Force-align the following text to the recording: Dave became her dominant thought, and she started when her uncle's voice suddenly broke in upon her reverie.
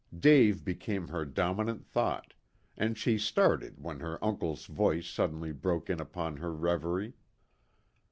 Dave 0.19 0.65
became 0.65 1.09
her 1.09 1.25
dominant 1.25 1.85
thought, 1.85 2.33
and 2.75 2.97
she 2.97 3.19
started 3.19 3.79
when 3.83 3.99
her 3.99 4.17
uncle's 4.25 4.65
voice 4.65 5.07
suddenly 5.07 5.51
broke 5.51 5.91
in 5.91 6.01
upon 6.01 6.37
her 6.37 6.55
reverie. 6.55 7.13